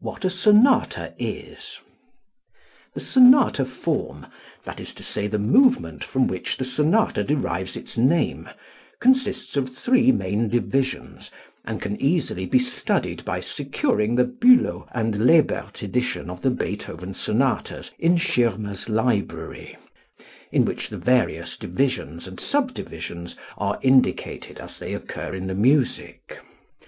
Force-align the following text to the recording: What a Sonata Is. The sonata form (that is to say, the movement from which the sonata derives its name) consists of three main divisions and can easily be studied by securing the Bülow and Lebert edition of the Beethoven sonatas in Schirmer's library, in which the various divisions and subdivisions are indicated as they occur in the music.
What 0.00 0.24
a 0.24 0.28
Sonata 0.30 1.14
Is. 1.20 1.78
The 2.94 3.00
sonata 3.00 3.64
form 3.64 4.26
(that 4.64 4.80
is 4.80 4.92
to 4.94 5.04
say, 5.04 5.28
the 5.28 5.38
movement 5.38 6.02
from 6.02 6.26
which 6.26 6.56
the 6.56 6.64
sonata 6.64 7.22
derives 7.22 7.76
its 7.76 7.96
name) 7.96 8.48
consists 8.98 9.56
of 9.56 9.68
three 9.68 10.10
main 10.10 10.48
divisions 10.48 11.30
and 11.64 11.80
can 11.80 11.96
easily 12.02 12.44
be 12.44 12.58
studied 12.58 13.24
by 13.24 13.38
securing 13.38 14.16
the 14.16 14.24
Bülow 14.24 14.88
and 14.90 15.24
Lebert 15.24 15.80
edition 15.84 16.28
of 16.28 16.40
the 16.42 16.50
Beethoven 16.50 17.14
sonatas 17.14 17.92
in 18.00 18.16
Schirmer's 18.16 18.88
library, 18.88 19.76
in 20.50 20.64
which 20.64 20.88
the 20.88 20.98
various 20.98 21.56
divisions 21.56 22.26
and 22.26 22.40
subdivisions 22.40 23.36
are 23.56 23.78
indicated 23.82 24.58
as 24.58 24.80
they 24.80 24.92
occur 24.92 25.32
in 25.36 25.46
the 25.46 25.54
music. 25.54 26.40